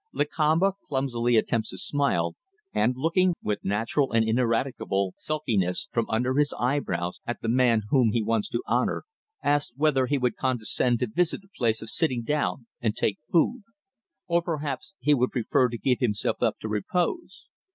[0.15, 2.35] Lakamba clumsily attempts a smile,
[2.73, 8.11] and looking, with natural and ineradicable sulkiness, from under his eyebrows at the man whom
[8.11, 9.03] he wants to honour,
[9.43, 13.61] asks whether he would condescend to visit the place of sitting down and take food.
[14.25, 17.45] Or perhaps he would prefer to give himself up to repose?